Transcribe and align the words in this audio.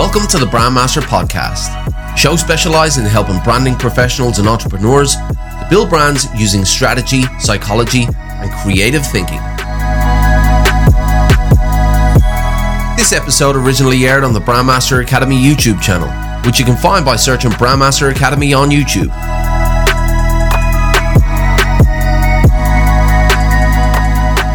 Welcome 0.00 0.26
to 0.28 0.38
the 0.38 0.46
Brandmaster 0.46 1.02
Podcast, 1.02 2.16
show 2.16 2.34
specialized 2.34 2.98
in 2.98 3.04
helping 3.04 3.38
branding 3.40 3.74
professionals 3.74 4.38
and 4.38 4.48
entrepreneurs 4.48 5.14
to 5.14 5.66
build 5.68 5.90
brands 5.90 6.26
using 6.34 6.64
strategy, 6.64 7.24
psychology, 7.38 8.06
and 8.16 8.50
creative 8.62 9.06
thinking. 9.06 9.36
This 12.96 13.12
episode 13.12 13.56
originally 13.56 14.06
aired 14.06 14.24
on 14.24 14.32
the 14.32 14.40
Brandmaster 14.40 15.02
Academy 15.02 15.36
YouTube 15.36 15.82
channel, 15.82 16.08
which 16.46 16.58
you 16.58 16.64
can 16.64 16.78
find 16.78 17.04
by 17.04 17.16
searching 17.16 17.50
Brandmaster 17.50 18.10
Academy 18.10 18.54
on 18.54 18.70
YouTube. 18.70 19.10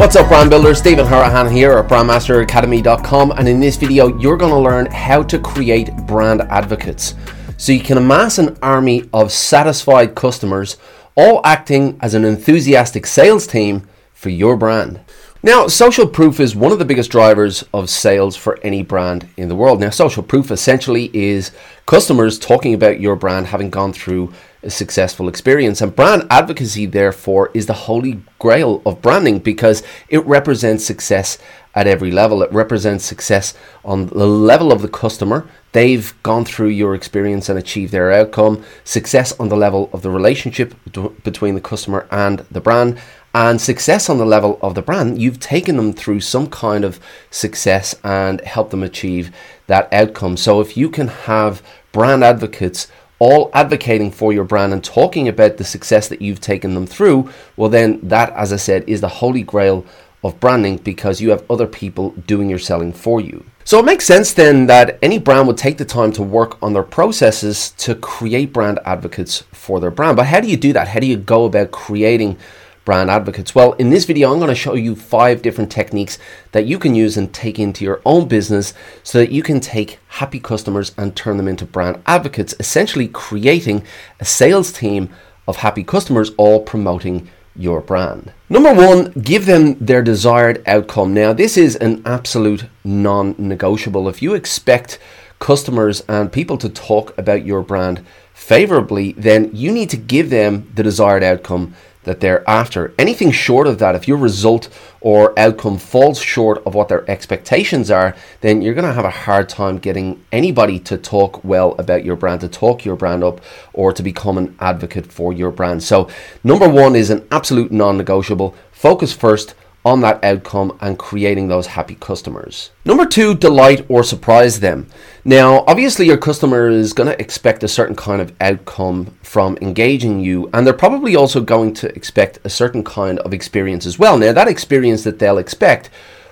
What's 0.00 0.16
up, 0.16 0.28
brand 0.28 0.48
builders? 0.48 0.78
Stephen 0.78 1.04
Houraghan 1.04 1.52
here 1.52 1.72
at 1.72 1.86
brandmasteracademy.com, 1.90 3.32
and 3.32 3.46
in 3.46 3.60
this 3.60 3.76
video, 3.76 4.18
you're 4.18 4.38
going 4.38 4.50
to 4.50 4.58
learn 4.58 4.86
how 4.86 5.22
to 5.24 5.38
create 5.38 5.94
brand 6.06 6.40
advocates 6.40 7.14
so 7.58 7.72
you 7.72 7.80
can 7.80 7.98
amass 7.98 8.38
an 8.38 8.56
army 8.62 9.10
of 9.12 9.30
satisfied 9.30 10.14
customers, 10.14 10.78
all 11.16 11.42
acting 11.44 11.98
as 12.00 12.14
an 12.14 12.24
enthusiastic 12.24 13.04
sales 13.04 13.46
team 13.46 13.86
for 14.14 14.30
your 14.30 14.56
brand. 14.56 15.00
Now, 15.42 15.66
social 15.66 16.06
proof 16.06 16.40
is 16.40 16.56
one 16.56 16.72
of 16.72 16.78
the 16.78 16.86
biggest 16.86 17.10
drivers 17.10 17.62
of 17.74 17.90
sales 17.90 18.36
for 18.36 18.58
any 18.62 18.82
brand 18.82 19.28
in 19.36 19.50
the 19.50 19.54
world. 19.54 19.80
Now, 19.80 19.90
social 19.90 20.22
proof 20.22 20.50
essentially 20.50 21.10
is 21.12 21.50
customers 21.84 22.38
talking 22.38 22.72
about 22.72 23.00
your 23.00 23.16
brand 23.16 23.48
having 23.48 23.68
gone 23.68 23.92
through 23.92 24.32
successful 24.68 25.28
experience. 25.28 25.80
And 25.80 25.94
brand 25.94 26.26
advocacy, 26.30 26.86
therefore, 26.86 27.50
is 27.54 27.66
the 27.66 27.72
holy 27.72 28.22
grail 28.38 28.82
of 28.84 29.00
branding 29.00 29.38
because 29.38 29.82
it 30.08 30.24
represents 30.26 30.84
success 30.84 31.38
at 31.74 31.86
every 31.86 32.10
level. 32.10 32.42
It 32.42 32.52
represents 32.52 33.04
success 33.04 33.54
on 33.84 34.06
the 34.06 34.26
level 34.26 34.72
of 34.72 34.82
the 34.82 34.88
customer. 34.88 35.48
They've 35.72 36.12
gone 36.22 36.44
through 36.44 36.68
your 36.68 36.94
experience 36.94 37.48
and 37.48 37.58
achieved 37.58 37.92
their 37.92 38.12
outcome. 38.12 38.64
Success 38.82 39.38
on 39.38 39.48
the 39.48 39.56
level 39.56 39.88
of 39.92 40.02
the 40.02 40.10
relationship 40.10 40.74
between 41.22 41.54
the 41.54 41.60
customer 41.60 42.06
and 42.10 42.40
the 42.50 42.60
brand. 42.60 42.98
And 43.32 43.60
success 43.60 44.10
on 44.10 44.18
the 44.18 44.26
level 44.26 44.58
of 44.60 44.74
the 44.74 44.82
brand, 44.82 45.22
you've 45.22 45.38
taken 45.38 45.76
them 45.76 45.92
through 45.92 46.20
some 46.20 46.48
kind 46.48 46.84
of 46.84 46.98
success 47.30 47.94
and 48.02 48.40
helped 48.40 48.72
them 48.72 48.82
achieve 48.82 49.30
that 49.68 49.92
outcome. 49.92 50.36
So 50.36 50.60
if 50.60 50.76
you 50.76 50.90
can 50.90 51.06
have 51.06 51.62
brand 51.92 52.24
advocates 52.24 52.88
all 53.20 53.50
advocating 53.54 54.10
for 54.10 54.32
your 54.32 54.44
brand 54.44 54.72
and 54.72 54.82
talking 54.82 55.28
about 55.28 55.58
the 55.58 55.64
success 55.64 56.08
that 56.08 56.22
you've 56.22 56.40
taken 56.40 56.74
them 56.74 56.86
through, 56.86 57.30
well, 57.56 57.70
then 57.70 58.00
that, 58.02 58.32
as 58.32 58.52
I 58.52 58.56
said, 58.56 58.82
is 58.88 59.00
the 59.00 59.08
holy 59.08 59.42
grail 59.42 59.86
of 60.24 60.40
branding 60.40 60.78
because 60.78 61.20
you 61.20 61.30
have 61.30 61.44
other 61.48 61.66
people 61.66 62.10
doing 62.26 62.50
your 62.50 62.58
selling 62.58 62.92
for 62.92 63.20
you. 63.20 63.44
So 63.64 63.78
it 63.78 63.84
makes 63.84 64.04
sense 64.06 64.32
then 64.32 64.66
that 64.66 64.98
any 65.02 65.18
brand 65.18 65.46
would 65.46 65.58
take 65.58 65.78
the 65.78 65.84
time 65.84 66.12
to 66.12 66.22
work 66.22 66.60
on 66.62 66.72
their 66.72 66.82
processes 66.82 67.70
to 67.78 67.94
create 67.94 68.52
brand 68.52 68.80
advocates 68.84 69.44
for 69.52 69.80
their 69.80 69.90
brand. 69.90 70.16
But 70.16 70.26
how 70.26 70.40
do 70.40 70.48
you 70.48 70.56
do 70.56 70.72
that? 70.72 70.88
How 70.88 71.00
do 71.00 71.06
you 71.06 71.16
go 71.16 71.44
about 71.44 71.70
creating 71.70 72.38
brand 72.84 73.10
advocates? 73.10 73.54
Well, 73.54 73.72
in 73.74 73.90
this 73.90 74.04
video, 74.04 74.32
I'm 74.32 74.38
going 74.38 74.48
to 74.48 74.54
show 74.54 74.74
you 74.74 74.96
five 74.96 75.42
different 75.42 75.70
techniques 75.70 76.18
that 76.52 76.66
you 76.66 76.78
can 76.78 76.94
use 76.94 77.16
and 77.16 77.32
take 77.32 77.58
into 77.58 77.84
your 77.84 78.00
own 78.04 78.28
business 78.28 78.74
so 79.02 79.18
that 79.18 79.32
you 79.32 79.42
can 79.42 79.60
take 79.60 79.98
happy 80.08 80.40
customers 80.40 80.92
and 80.96 81.14
turn 81.14 81.36
them 81.36 81.48
into 81.48 81.64
brand 81.64 82.02
advocates, 82.06 82.54
essentially 82.58 83.08
creating 83.08 83.84
a 84.18 84.24
sales 84.24 84.72
team 84.72 85.10
of 85.46 85.56
happy 85.56 85.84
customers 85.84 86.30
all 86.36 86.62
promoting 86.62 87.28
your 87.56 87.80
brand. 87.80 88.32
Number 88.48 88.72
one, 88.72 89.10
give 89.12 89.46
them 89.46 89.74
their 89.84 90.02
desired 90.02 90.62
outcome. 90.66 91.12
Now, 91.12 91.32
this 91.32 91.56
is 91.56 91.76
an 91.76 92.02
absolute 92.06 92.66
non 92.84 93.34
negotiable. 93.38 94.08
If 94.08 94.22
you 94.22 94.34
expect 94.34 94.98
customers 95.38 96.02
and 96.08 96.32
people 96.32 96.58
to 96.58 96.68
talk 96.68 97.16
about 97.18 97.44
your 97.44 97.62
brand 97.62 98.04
favorably, 98.34 99.12
then 99.12 99.50
you 99.52 99.72
need 99.72 99.90
to 99.90 99.96
give 99.96 100.30
them 100.30 100.70
the 100.74 100.82
desired 100.82 101.22
outcome 101.22 101.74
that 102.04 102.20
they're 102.20 102.48
after. 102.48 102.94
Anything 102.98 103.30
short 103.30 103.66
of 103.66 103.78
that, 103.78 103.94
if 103.94 104.08
your 104.08 104.16
result 104.16 104.68
or 105.00 105.38
outcome 105.38 105.78
falls 105.78 106.20
short 106.20 106.62
of 106.66 106.74
what 106.74 106.88
their 106.88 107.08
expectations 107.10 107.90
are, 107.90 108.14
then 108.40 108.62
you're 108.62 108.74
going 108.74 108.86
to 108.86 108.92
have 108.92 109.04
a 109.04 109.10
hard 109.10 109.48
time 109.48 109.78
getting 109.78 110.22
anybody 110.32 110.78
to 110.78 110.96
talk 110.96 111.42
well 111.44 111.74
about 111.78 112.04
your 112.04 112.16
brand, 112.16 112.40
to 112.40 112.48
talk 112.48 112.84
your 112.84 112.96
brand 112.96 113.22
up, 113.22 113.40
or 113.72 113.92
to 113.92 114.02
become 114.02 114.38
an 114.38 114.56
advocate 114.60 115.12
for 115.12 115.32
your 115.32 115.50
brand. 115.50 115.82
So, 115.82 116.08
number 116.42 116.68
one 116.68 116.96
is 116.96 117.10
an 117.10 117.26
absolute 117.30 117.70
non 117.70 117.96
negotiable. 117.96 118.54
Focus 118.72 119.12
first 119.12 119.54
on 119.84 120.00
that 120.02 120.22
outcome 120.22 120.76
and 120.80 120.98
creating 120.98 121.48
those 121.48 121.68
happy 121.68 121.94
customers. 121.94 122.70
Number 122.84 123.06
two, 123.06 123.34
delight 123.34 123.86
or 123.88 124.02
surprise 124.02 124.60
them. 124.60 124.86
Now, 125.24 125.64
obviously, 125.66 126.06
your 126.06 126.18
customer 126.18 126.68
is 126.68 126.92
going 126.92 127.08
to 127.08 127.20
expect 127.20 127.62
a 127.62 127.68
certain 127.68 127.96
kind 127.96 128.20
of 128.20 128.34
outcome 128.40 129.16
from 129.22 129.56
engaging 129.60 130.20
you, 130.20 130.50
and 130.52 130.66
they're 130.66 130.74
probably 130.74 131.16
also 131.16 131.40
going 131.40 131.72
to 131.74 131.94
expect 131.94 132.38
a 132.44 132.50
certain 132.50 132.84
kind 132.84 133.18
of 133.20 133.32
experience 133.32 133.86
as 133.86 133.98
well. 133.98 134.18
Now, 134.18 134.32
that 134.32 134.48
experience 134.48 135.04
that 135.04 135.18
they'll 135.18 135.38
expect 135.38 135.88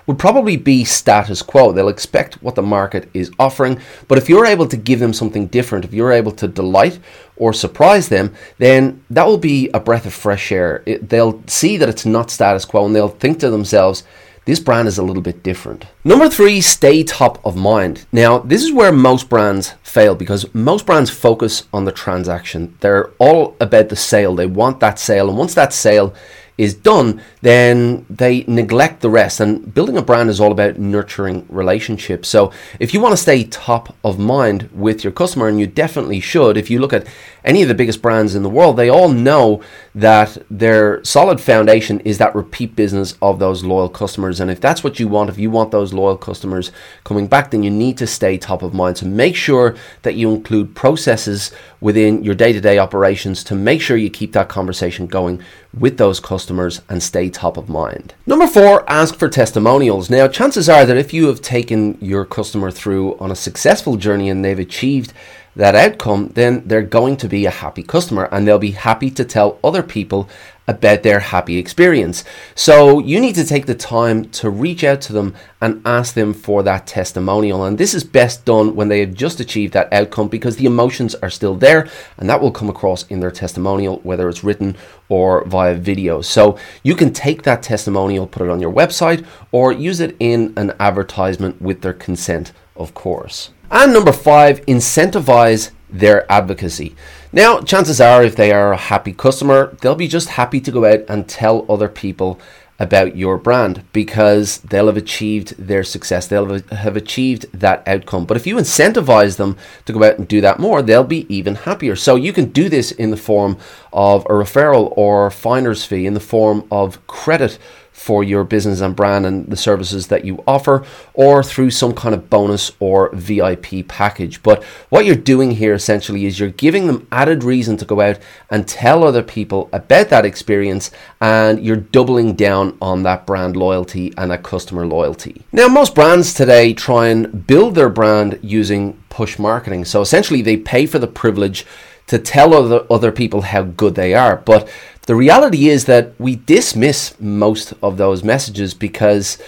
would 0.08 0.18
probably 0.18 0.56
be 0.56 0.84
status 0.84 1.42
quo. 1.42 1.70
They'll 1.70 1.88
expect 1.88 2.42
what 2.42 2.56
the 2.56 2.62
market 2.62 3.08
is 3.14 3.30
offering, 3.38 3.78
but 4.08 4.18
if 4.18 4.28
you're 4.28 4.46
able 4.46 4.66
to 4.66 4.76
give 4.76 4.98
them 4.98 5.12
something 5.12 5.46
different, 5.46 5.84
if 5.84 5.92
you're 5.92 6.12
able 6.12 6.32
to 6.32 6.48
delight 6.48 6.98
or 7.36 7.52
surprise 7.52 8.08
them, 8.08 8.34
then 8.56 9.04
that 9.10 9.26
will 9.26 9.38
be 9.38 9.68
a 9.74 9.78
breath 9.78 10.06
of 10.06 10.14
fresh 10.14 10.50
air. 10.50 10.82
It, 10.86 11.10
they'll 11.10 11.42
see 11.46 11.76
that 11.76 11.90
it's 11.90 12.06
not 12.06 12.30
status 12.30 12.64
quo 12.64 12.86
and 12.86 12.96
they'll 12.96 13.08
think 13.08 13.38
to 13.40 13.50
themselves, 13.50 14.02
this 14.46 14.60
brand 14.60 14.88
is 14.88 14.96
a 14.96 15.02
little 15.02 15.20
bit 15.20 15.42
different. 15.42 15.84
Number 16.04 16.30
three, 16.30 16.62
stay 16.62 17.04
top 17.04 17.44
of 17.44 17.54
mind. 17.54 18.06
Now, 18.10 18.38
this 18.38 18.64
is 18.64 18.72
where 18.72 18.92
most 18.92 19.28
brands 19.28 19.74
fail 19.82 20.14
because 20.14 20.52
most 20.54 20.86
brands 20.86 21.10
focus 21.10 21.64
on 21.70 21.84
the 21.84 21.92
transaction. 21.92 22.74
They're 22.80 23.10
all 23.18 23.56
about 23.60 23.90
the 23.90 23.96
sale. 23.96 24.34
They 24.34 24.46
want 24.46 24.80
that 24.80 24.98
sale. 24.98 25.28
And 25.28 25.36
once 25.36 25.52
that 25.52 25.74
sale 25.74 26.14
is 26.58 26.74
done, 26.74 27.22
then 27.40 28.04
they 28.10 28.44
neglect 28.48 29.00
the 29.00 29.08
rest. 29.08 29.40
And 29.40 29.72
building 29.72 29.96
a 29.96 30.02
brand 30.02 30.28
is 30.28 30.40
all 30.40 30.52
about 30.52 30.76
nurturing 30.78 31.46
relationships. 31.48 32.28
So 32.28 32.52
if 32.80 32.92
you 32.92 33.00
want 33.00 33.12
to 33.12 33.16
stay 33.16 33.44
top 33.44 33.94
of 34.04 34.18
mind 34.18 34.68
with 34.72 35.04
your 35.04 35.12
customer, 35.12 35.46
and 35.46 35.60
you 35.60 35.68
definitely 35.68 36.20
should, 36.20 36.56
if 36.56 36.68
you 36.68 36.80
look 36.80 36.92
at 36.92 37.06
any 37.44 37.62
of 37.62 37.68
the 37.68 37.74
biggest 37.74 38.02
brands 38.02 38.34
in 38.34 38.42
the 38.42 38.50
world, 38.50 38.76
they 38.76 38.90
all 38.90 39.08
know 39.08 39.62
that 39.94 40.36
their 40.50 41.02
solid 41.04 41.40
foundation 41.40 42.00
is 42.00 42.18
that 42.18 42.34
repeat 42.34 42.74
business 42.76 43.14
of 43.22 43.38
those 43.38 43.64
loyal 43.64 43.88
customers. 43.88 44.40
And 44.40 44.50
if 44.50 44.60
that's 44.60 44.82
what 44.82 44.98
you 44.98 45.08
want, 45.08 45.30
if 45.30 45.38
you 45.38 45.50
want 45.50 45.70
those 45.70 45.92
loyal 45.92 46.16
customers 46.16 46.72
coming 47.04 47.28
back, 47.28 47.50
then 47.50 47.62
you 47.62 47.70
need 47.70 47.96
to 47.98 48.06
stay 48.06 48.36
top 48.36 48.62
of 48.62 48.74
mind. 48.74 48.98
So 48.98 49.06
make 49.06 49.36
sure 49.36 49.76
that 50.02 50.16
you 50.16 50.30
include 50.30 50.74
processes 50.74 51.52
within 51.80 52.24
your 52.24 52.34
day 52.34 52.52
to 52.52 52.60
day 52.60 52.78
operations 52.78 53.44
to 53.44 53.54
make 53.54 53.80
sure 53.80 53.96
you 53.96 54.10
keep 54.10 54.32
that 54.32 54.48
conversation 54.48 55.06
going 55.06 55.42
with 55.78 55.96
those 55.96 56.20
customers 56.20 56.80
and 56.88 57.02
stay 57.02 57.28
top 57.28 57.56
of 57.56 57.68
mind. 57.68 58.14
Number 58.26 58.46
four, 58.46 58.88
ask 58.90 59.14
for 59.14 59.28
testimonials. 59.28 60.10
Now, 60.10 60.28
chances 60.28 60.68
are 60.68 60.84
that 60.84 60.96
if 60.96 61.12
you 61.12 61.26
have 61.28 61.40
taken 61.40 61.96
your 62.00 62.24
customer 62.24 62.70
through 62.70 63.16
on 63.18 63.30
a 63.30 63.36
successful 63.36 63.96
journey 63.96 64.28
and 64.28 64.44
they've 64.44 64.58
achieved 64.58 65.12
that 65.58 65.74
outcome, 65.74 66.28
then 66.34 66.62
they're 66.66 66.82
going 66.82 67.16
to 67.16 67.28
be 67.28 67.44
a 67.44 67.50
happy 67.50 67.82
customer 67.82 68.28
and 68.30 68.46
they'll 68.46 68.60
be 68.60 68.70
happy 68.70 69.10
to 69.10 69.24
tell 69.24 69.58
other 69.62 69.82
people 69.82 70.28
about 70.68 71.02
their 71.02 71.18
happy 71.18 71.56
experience. 71.56 72.22
So 72.54 73.00
you 73.00 73.18
need 73.18 73.34
to 73.34 73.44
take 73.44 73.66
the 73.66 73.74
time 73.74 74.26
to 74.26 74.50
reach 74.50 74.84
out 74.84 75.00
to 75.02 75.12
them 75.12 75.34
and 75.60 75.82
ask 75.84 76.14
them 76.14 76.32
for 76.32 76.62
that 76.62 76.86
testimonial. 76.86 77.64
And 77.64 77.76
this 77.76 77.92
is 77.92 78.04
best 78.04 78.44
done 78.44 78.76
when 78.76 78.88
they 78.88 79.00
have 79.00 79.14
just 79.14 79.40
achieved 79.40 79.72
that 79.72 79.92
outcome 79.92 80.28
because 80.28 80.56
the 80.56 80.66
emotions 80.66 81.16
are 81.16 81.30
still 81.30 81.56
there 81.56 81.88
and 82.18 82.30
that 82.30 82.40
will 82.40 82.52
come 82.52 82.70
across 82.70 83.04
in 83.08 83.18
their 83.18 83.32
testimonial, 83.32 83.98
whether 84.04 84.28
it's 84.28 84.44
written 84.44 84.76
or 85.08 85.44
via 85.46 85.74
video. 85.74 86.20
So 86.20 86.56
you 86.84 86.94
can 86.94 87.12
take 87.12 87.42
that 87.42 87.64
testimonial, 87.64 88.28
put 88.28 88.42
it 88.42 88.50
on 88.50 88.60
your 88.60 88.72
website, 88.72 89.26
or 89.50 89.72
use 89.72 89.98
it 89.98 90.14
in 90.20 90.52
an 90.56 90.72
advertisement 90.78 91.60
with 91.60 91.80
their 91.80 91.94
consent, 91.94 92.52
of 92.76 92.94
course. 92.94 93.50
And 93.70 93.92
number 93.92 94.12
five, 94.12 94.64
incentivize 94.66 95.70
their 95.90 96.30
advocacy. 96.30 96.94
Now, 97.32 97.60
chances 97.60 98.00
are, 98.00 98.22
if 98.22 98.36
they 98.36 98.50
are 98.52 98.72
a 98.72 98.78
happy 98.78 99.12
customer, 99.12 99.76
they'll 99.80 99.94
be 99.94 100.08
just 100.08 100.30
happy 100.30 100.60
to 100.60 100.70
go 100.70 100.86
out 100.86 101.00
and 101.08 101.28
tell 101.28 101.66
other 101.68 101.88
people 101.88 102.40
about 102.78 103.16
your 103.16 103.36
brand 103.36 103.82
because 103.92 104.58
they'll 104.58 104.86
have 104.86 104.96
achieved 104.96 105.56
their 105.58 105.82
success. 105.82 106.26
They'll 106.28 106.60
have 106.60 106.96
achieved 106.96 107.46
that 107.52 107.86
outcome. 107.86 108.24
But 108.24 108.36
if 108.36 108.46
you 108.46 108.56
incentivize 108.56 109.36
them 109.36 109.56
to 109.84 109.92
go 109.92 110.04
out 110.04 110.18
and 110.18 110.28
do 110.28 110.40
that 110.40 110.60
more, 110.60 110.80
they'll 110.80 111.04
be 111.04 111.26
even 111.34 111.56
happier. 111.56 111.96
So 111.96 112.14
you 112.14 112.32
can 112.32 112.50
do 112.50 112.68
this 112.68 112.92
in 112.92 113.10
the 113.10 113.16
form 113.16 113.58
of 113.92 114.24
a 114.26 114.30
referral 114.30 114.92
or 114.96 115.30
finder's 115.30 115.84
fee, 115.84 116.06
in 116.06 116.14
the 116.14 116.20
form 116.20 116.66
of 116.70 117.04
credit 117.06 117.58
for 117.98 118.22
your 118.22 118.44
business 118.44 118.80
and 118.80 118.94
brand 118.94 119.26
and 119.26 119.48
the 119.48 119.56
services 119.56 120.06
that 120.06 120.24
you 120.24 120.42
offer, 120.46 120.84
or 121.14 121.42
through 121.42 121.68
some 121.68 121.92
kind 121.92 122.14
of 122.14 122.30
bonus 122.30 122.70
or 122.78 123.10
VIP 123.12 123.86
package. 123.88 124.40
But 124.42 124.62
what 124.88 125.04
you're 125.04 125.16
doing 125.16 125.50
here 125.50 125.74
essentially 125.74 126.24
is 126.24 126.38
you're 126.38 126.50
giving 126.50 126.86
them 126.86 127.08
added 127.10 127.42
reason 127.42 127.76
to 127.78 127.84
go 127.84 128.00
out 128.00 128.20
and 128.50 128.68
tell 128.68 129.02
other 129.02 129.24
people 129.24 129.68
about 129.72 130.10
that 130.10 130.24
experience, 130.24 130.92
and 131.20 131.62
you're 131.62 131.76
doubling 131.76 132.34
down 132.34 132.78
on 132.80 133.02
that 133.02 133.26
brand 133.26 133.56
loyalty 133.56 134.14
and 134.16 134.30
that 134.30 134.44
customer 134.44 134.86
loyalty. 134.86 135.42
Now, 135.50 135.66
most 135.66 135.96
brands 135.96 136.32
today 136.32 136.74
try 136.74 137.08
and 137.08 137.46
build 137.48 137.74
their 137.74 137.88
brand 137.88 138.38
using 138.42 139.02
push 139.08 139.40
marketing. 139.40 139.84
So 139.84 140.00
essentially, 140.00 140.40
they 140.40 140.56
pay 140.56 140.86
for 140.86 141.00
the 141.00 141.08
privilege 141.08 141.66
to 142.06 142.18
tell 142.18 142.54
other, 142.54 142.86
other 142.90 143.12
people 143.12 143.42
how 143.42 143.62
good 143.62 143.94
they 143.94 144.14
are. 144.14 144.36
But 144.36 144.68
the 145.08 145.16
reality 145.16 145.70
is 145.70 145.86
that 145.86 146.12
we 146.20 146.36
dismiss 146.36 147.18
most 147.18 147.72
of 147.82 147.96
those 147.96 148.22
messages 148.22 148.74
because 148.74 149.38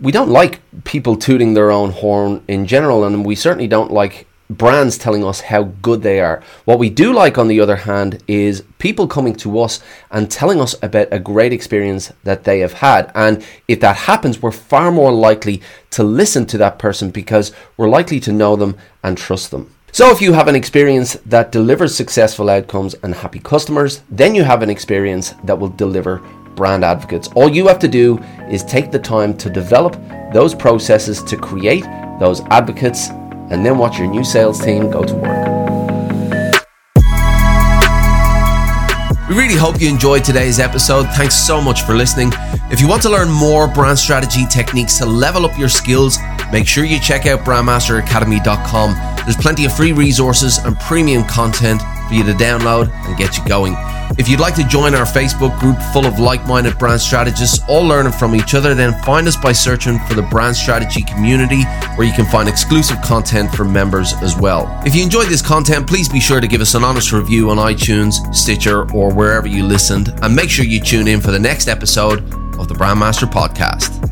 we 0.00 0.10
don't 0.10 0.30
like 0.30 0.62
people 0.84 1.16
tooting 1.16 1.52
their 1.52 1.70
own 1.70 1.90
horn 1.90 2.42
in 2.48 2.66
general, 2.66 3.04
and 3.04 3.22
we 3.22 3.34
certainly 3.34 3.68
don't 3.68 3.90
like 3.90 4.26
brands 4.48 4.96
telling 4.96 5.22
us 5.22 5.42
how 5.42 5.64
good 5.82 6.00
they 6.00 6.20
are. 6.20 6.42
What 6.64 6.78
we 6.78 6.88
do 6.88 7.12
like, 7.12 7.36
on 7.36 7.48
the 7.48 7.60
other 7.60 7.76
hand, 7.76 8.22
is 8.26 8.64
people 8.78 9.06
coming 9.06 9.34
to 9.36 9.60
us 9.60 9.80
and 10.10 10.30
telling 10.30 10.62
us 10.62 10.74
about 10.82 11.08
a 11.12 11.18
great 11.18 11.52
experience 11.52 12.10
that 12.24 12.44
they 12.44 12.60
have 12.60 12.72
had. 12.72 13.12
And 13.14 13.44
if 13.68 13.80
that 13.80 13.96
happens, 13.96 14.40
we're 14.40 14.50
far 14.50 14.90
more 14.90 15.12
likely 15.12 15.60
to 15.90 16.02
listen 16.02 16.46
to 16.46 16.56
that 16.56 16.78
person 16.78 17.10
because 17.10 17.52
we're 17.76 17.90
likely 17.90 18.18
to 18.20 18.32
know 18.32 18.56
them 18.56 18.78
and 19.02 19.18
trust 19.18 19.50
them. 19.50 19.74
So, 19.94 20.10
if 20.10 20.22
you 20.22 20.32
have 20.32 20.48
an 20.48 20.56
experience 20.56 21.18
that 21.26 21.52
delivers 21.52 21.94
successful 21.94 22.48
outcomes 22.48 22.94
and 23.02 23.14
happy 23.14 23.38
customers, 23.38 24.00
then 24.08 24.34
you 24.34 24.42
have 24.42 24.62
an 24.62 24.70
experience 24.70 25.34
that 25.44 25.58
will 25.58 25.68
deliver 25.68 26.22
brand 26.54 26.82
advocates. 26.82 27.28
All 27.34 27.50
you 27.50 27.68
have 27.68 27.78
to 27.80 27.88
do 27.88 28.16
is 28.48 28.64
take 28.64 28.90
the 28.90 28.98
time 28.98 29.36
to 29.36 29.50
develop 29.50 30.00
those 30.32 30.54
processes 30.54 31.22
to 31.24 31.36
create 31.36 31.84
those 32.18 32.40
advocates 32.46 33.10
and 33.50 33.66
then 33.66 33.76
watch 33.76 33.98
your 33.98 34.08
new 34.08 34.24
sales 34.24 34.64
team 34.64 34.90
go 34.90 35.04
to 35.04 35.14
work. 35.14 35.62
We 39.28 39.36
really 39.36 39.56
hope 39.56 39.78
you 39.78 39.90
enjoyed 39.90 40.24
today's 40.24 40.58
episode. 40.58 41.04
Thanks 41.16 41.34
so 41.34 41.60
much 41.60 41.82
for 41.82 41.94
listening. 41.94 42.32
If 42.70 42.80
you 42.80 42.88
want 42.88 43.02
to 43.02 43.10
learn 43.10 43.30
more 43.30 43.68
brand 43.68 43.98
strategy 43.98 44.46
techniques 44.46 44.96
to 44.98 45.06
level 45.06 45.44
up 45.44 45.58
your 45.58 45.68
skills, 45.68 46.16
make 46.52 46.68
sure 46.68 46.84
you 46.84 47.00
check 47.00 47.26
out 47.26 47.40
brandmasteracademy.com. 47.40 49.16
There's 49.24 49.36
plenty 49.36 49.64
of 49.64 49.74
free 49.74 49.92
resources 49.92 50.58
and 50.58 50.78
premium 50.80 51.24
content 51.24 51.82
for 52.08 52.14
you 52.14 52.24
to 52.24 52.32
download 52.32 52.92
and 53.06 53.16
get 53.16 53.38
you 53.38 53.44
going. 53.46 53.74
If 54.18 54.28
you'd 54.28 54.40
like 54.40 54.54
to 54.56 54.64
join 54.64 54.94
our 54.94 55.06
Facebook 55.06 55.58
group 55.58 55.78
full 55.92 56.04
of 56.04 56.18
like 56.18 56.46
minded 56.46 56.78
brand 56.78 57.00
strategists, 57.00 57.60
all 57.66 57.82
learning 57.82 58.12
from 58.12 58.34
each 58.34 58.54
other, 58.54 58.74
then 58.74 58.92
find 59.04 59.26
us 59.26 59.36
by 59.36 59.52
searching 59.52 59.98
for 60.00 60.14
the 60.14 60.22
Brand 60.22 60.54
Strategy 60.54 61.02
Community, 61.02 61.62
where 61.96 62.06
you 62.06 62.12
can 62.12 62.26
find 62.26 62.48
exclusive 62.48 63.00
content 63.00 63.54
for 63.54 63.64
members 63.64 64.12
as 64.20 64.36
well. 64.36 64.68
If 64.84 64.94
you 64.94 65.02
enjoyed 65.02 65.28
this 65.28 65.40
content, 65.40 65.86
please 65.86 66.08
be 66.08 66.20
sure 66.20 66.40
to 66.40 66.46
give 66.46 66.60
us 66.60 66.74
an 66.74 66.84
honest 66.84 67.12
review 67.12 67.50
on 67.50 67.56
iTunes, 67.56 68.34
Stitcher, 68.34 68.90
or 68.92 69.14
wherever 69.14 69.46
you 69.46 69.64
listened, 69.64 70.12
and 70.20 70.36
make 70.36 70.50
sure 70.50 70.66
you 70.66 70.80
tune 70.80 71.08
in 71.08 71.20
for 71.20 71.30
the 71.30 71.38
next 71.38 71.68
episode 71.68 72.18
of 72.58 72.68
the 72.68 72.74
Brandmaster 72.74 73.30
Podcast. 73.30 74.11